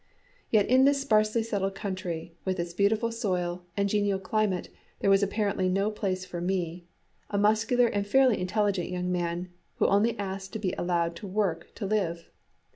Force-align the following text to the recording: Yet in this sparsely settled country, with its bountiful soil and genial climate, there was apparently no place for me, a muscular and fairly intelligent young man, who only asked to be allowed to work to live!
Yet 0.49 0.65
in 0.65 0.85
this 0.85 0.99
sparsely 0.99 1.43
settled 1.43 1.75
country, 1.75 2.35
with 2.43 2.59
its 2.59 2.73
bountiful 2.73 3.11
soil 3.11 3.65
and 3.77 3.87
genial 3.87 4.17
climate, 4.17 4.69
there 4.99 5.11
was 5.11 5.21
apparently 5.21 5.69
no 5.69 5.91
place 5.91 6.25
for 6.25 6.41
me, 6.41 6.87
a 7.29 7.37
muscular 7.37 7.85
and 7.85 8.07
fairly 8.07 8.41
intelligent 8.41 8.89
young 8.89 9.11
man, 9.11 9.51
who 9.75 9.85
only 9.85 10.17
asked 10.17 10.53
to 10.53 10.59
be 10.59 10.73
allowed 10.75 11.15
to 11.17 11.27
work 11.27 11.67
to 11.75 11.85
live! 11.85 12.31